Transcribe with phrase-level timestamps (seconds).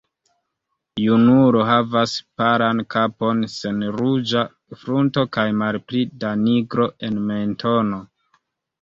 [1.01, 4.45] Junulo havas palan kapon sen ruĝa
[4.83, 8.07] frunto kaj malpli da nigro en mentono.